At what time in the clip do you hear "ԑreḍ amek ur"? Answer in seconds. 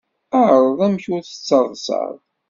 0.47-1.21